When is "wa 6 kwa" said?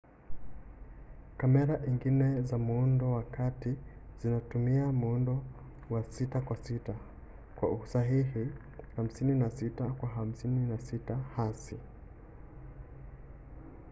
5.93-6.57